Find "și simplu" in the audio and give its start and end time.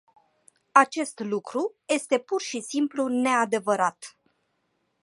2.41-3.07